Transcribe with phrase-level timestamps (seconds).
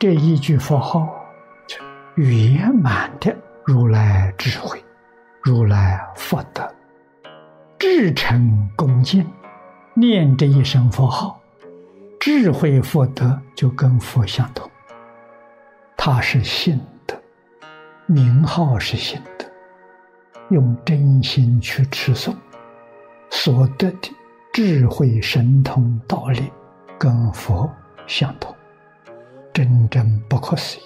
[0.00, 1.06] 这一句佛号，
[2.14, 4.82] 圆满的如来智慧、
[5.42, 6.66] 如来福德，
[7.78, 9.30] 至诚恭敬，
[9.92, 11.38] 念这一声佛号，
[12.18, 14.70] 智慧福德就跟佛相同。
[15.98, 17.14] 他是信的，
[18.06, 19.44] 名号是信的，
[20.48, 22.34] 用真心去持诵，
[23.28, 24.10] 所得的
[24.50, 26.50] 智慧神通道理，
[26.98, 27.70] 跟佛
[28.06, 28.56] 相同。
[29.52, 30.82] 真正不可思议，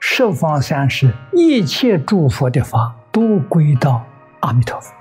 [0.00, 4.04] 十方三世一切诸佛的法都归到
[4.40, 4.92] 阿弥陀佛。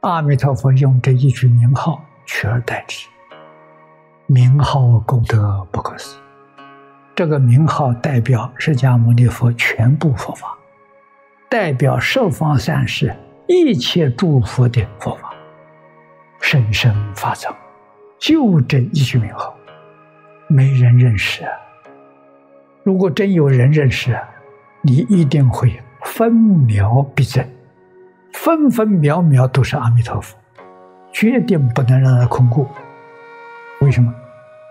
[0.00, 3.08] 阿弥陀佛用这一句名号取而代之，
[4.26, 6.20] 名号功德不可思议。
[7.16, 10.56] 这个名号代表释迦牟尼佛全部佛法，
[11.48, 13.16] 代表十方三世
[13.46, 15.32] 一切诸佛的佛法，
[16.40, 17.54] 深深发藏，
[18.18, 19.54] 就这一句名号，
[20.48, 21.44] 没人认识。
[22.82, 24.18] 如果真有人认识，
[24.82, 27.46] 你一定会分秒必争，
[28.32, 30.36] 分分秒秒都是阿弥陀佛，
[31.12, 32.68] 决定不能让他空过。
[33.80, 34.14] 为什么？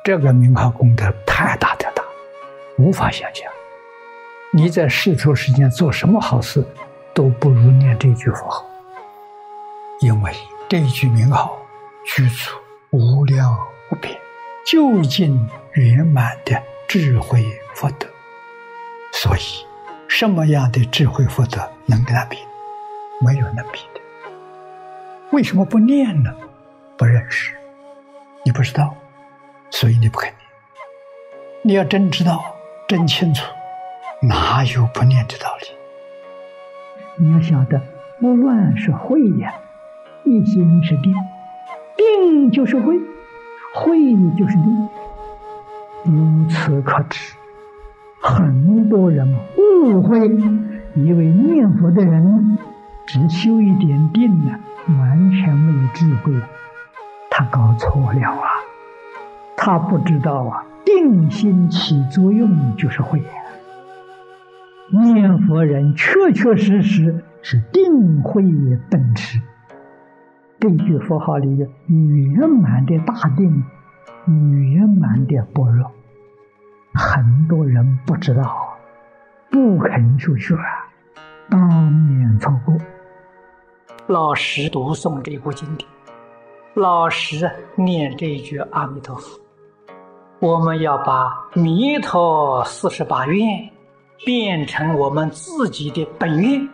[0.04, 2.04] 这个名号功德太大太大，
[2.78, 3.50] 无法想象。
[4.52, 6.64] 你在世出世间做什么好事，
[7.14, 8.66] 都不如念这句佛号，
[10.02, 10.32] 因为
[10.70, 11.58] 这一句名号
[12.06, 12.52] 具足
[12.92, 13.58] 无量
[13.90, 14.16] 无边、
[14.66, 17.44] 究竟圆满的智慧。
[17.76, 18.08] 福德，
[19.12, 19.42] 所以
[20.08, 22.38] 什么样的智慧福德能跟他比？
[23.20, 24.02] 没有能比的。
[25.32, 26.32] 为什么不念呢？
[26.96, 27.56] 不认识，
[28.46, 28.96] 你不知道，
[29.72, 30.40] 所以你不肯念。
[31.64, 32.44] 你要真知道、
[32.88, 33.44] 真清楚，
[34.22, 35.66] 哪有不念的道理？
[37.18, 37.82] 你要晓得，
[38.22, 39.52] 不乱是慧呀，
[40.26, 41.12] 一心是定，
[41.98, 43.00] 定就是慧，
[43.74, 43.98] 慧
[44.38, 44.90] 就是定，
[46.06, 47.34] 如此可知。
[48.22, 50.30] 很多人误会，
[50.96, 52.58] 以为念佛的人
[53.06, 54.52] 只修一点定呢，
[54.88, 56.34] 完全没有智慧。
[57.30, 58.46] 他搞错了啊！
[59.58, 63.22] 他不知道啊，定心起作用就是慧。
[64.92, 68.44] 念佛人确确实实是定慧
[68.92, 69.42] 本质。
[70.64, 73.62] 这句佛号里有圆满的大定，
[74.26, 75.92] 圆满的般若。
[76.94, 78.74] 很多人不知道，
[79.52, 80.56] 不肯去学，
[81.50, 82.74] 当面错过。
[84.08, 85.86] 老实读诵这部经典，
[86.76, 89.38] 老实念这一句阿弥陀佛。
[90.40, 93.70] 我们要把弥陀四十八愿
[94.26, 96.66] 变成我们自己的本愿，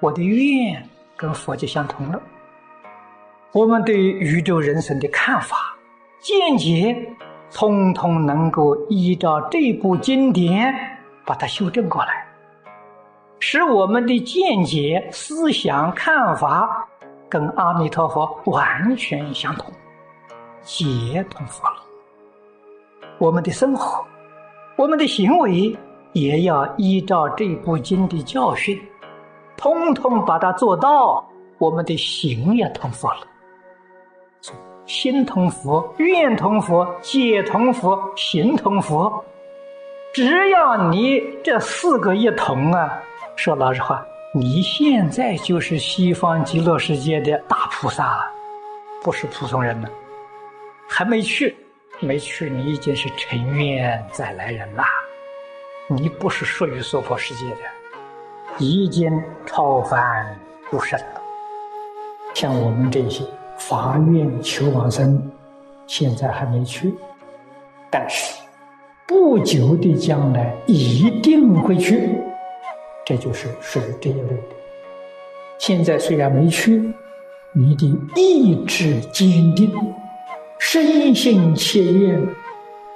[0.00, 0.84] 我的愿
[1.16, 2.20] 跟佛就相同了。
[3.52, 5.56] 我们对宇宙人生的看法、
[6.20, 6.96] 见解。
[7.54, 10.74] 通通能够依照这部经典
[11.26, 12.26] 把它修正过来，
[13.40, 16.88] 使我们的见解、思想、看法
[17.28, 19.70] 跟阿弥陀佛完全相同，
[20.62, 21.76] 皆同佛了。
[23.18, 24.02] 我们的生活、
[24.76, 25.76] 我们的行为
[26.14, 28.80] 也要依照这部经的教训，
[29.58, 31.22] 通通把它做到，
[31.58, 33.26] 我们的行也同佛了。
[34.86, 39.24] 心同佛，愿同佛，解同佛，行同佛。
[40.12, 43.00] 只要你这四个一同啊，
[43.36, 44.04] 说老实话，
[44.34, 48.30] 你现在就是西方极乐世界的大菩萨了，
[49.02, 49.88] 不是普通人了。
[50.88, 51.56] 还没去，
[52.00, 54.84] 没去，你已经是成愿再来人啦。
[55.88, 57.60] 你不是属于娑婆世界的，
[58.58, 60.38] 已经超凡
[60.70, 61.22] 入圣了。
[62.34, 63.24] 像我们这些。
[63.68, 65.22] 发愿求往生，
[65.86, 66.92] 现在还没去，
[67.90, 68.34] 但是
[69.06, 72.10] 不久的将来一定会去，
[73.06, 74.42] 这就是属于这一类的。
[75.58, 76.92] 现在虽然没去，
[77.52, 77.86] 你的
[78.16, 79.72] 意志坚定，
[80.58, 82.20] 深信切愿，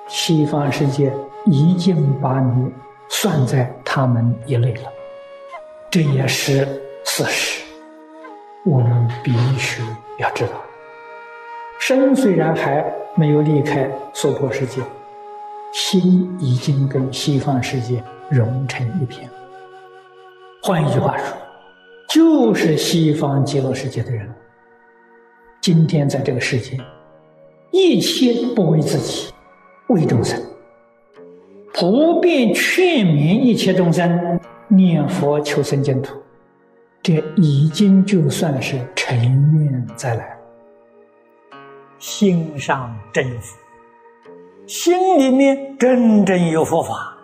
[0.08, 1.12] 西方世界
[1.46, 2.70] 已经把你
[3.08, 4.92] 算在他们一类了，
[5.90, 6.66] 这也是
[7.04, 7.65] 事实。
[8.66, 9.80] 我们必须
[10.18, 10.60] 要知道，
[11.78, 12.84] 身虽然还
[13.14, 14.82] 没有离开娑婆世界，
[15.72, 19.30] 心已经跟西方世界融成一片。
[20.64, 21.36] 换一句话说，
[22.08, 24.28] 就是西方极乐世界的人。
[25.60, 26.76] 今天在这个世界，
[27.70, 29.32] 一切不为自己，
[29.90, 30.42] 为众生，
[31.72, 36.20] 普遍劝勉一切众生念佛求生净土。
[37.06, 40.36] 这已经就算是成愿再来，
[42.00, 43.56] 心上真佛，
[44.66, 47.16] 心里面真正有佛法，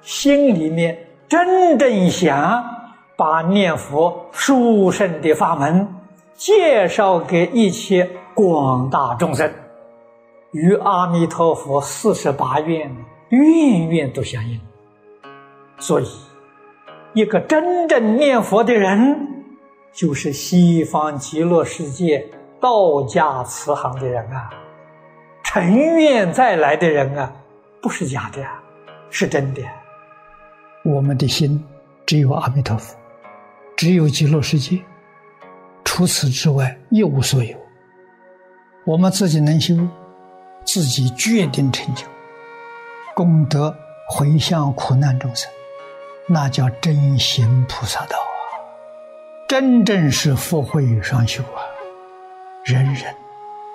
[0.00, 0.96] 心里面
[1.28, 2.64] 真正想
[3.18, 5.86] 把念佛殊胜的法门
[6.32, 9.52] 介绍给一切广大众生，
[10.52, 12.90] 与阿弥陀佛四十八愿
[13.28, 14.58] 愿愿都相应。
[15.76, 16.06] 所以，
[17.16, 19.16] 一个真正念佛的人，
[19.90, 22.22] 就是西方极乐世界
[22.60, 24.50] 道家慈航的人啊。
[25.42, 27.32] 尘愿再来的人啊，
[27.80, 28.44] 不是假的，
[29.08, 29.62] 是真的。
[30.84, 31.64] 我们的心
[32.04, 32.94] 只有阿弥陀佛，
[33.78, 34.78] 只有极乐世界，
[35.86, 37.56] 除此之外一无所有。
[38.84, 39.74] 我们自己能修，
[40.66, 42.04] 自己决定成就
[43.14, 43.74] 功德，
[44.06, 45.50] 回向苦难众生，
[46.28, 48.42] 那叫真行菩萨道啊！
[49.48, 51.62] 真正是福慧双修啊，
[52.64, 53.14] 人人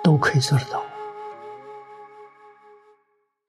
[0.04, 0.82] 都可以做得到。